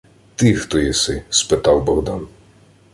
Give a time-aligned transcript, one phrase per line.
[0.35, 2.27] —Ти хто єси?— спитав Богдан.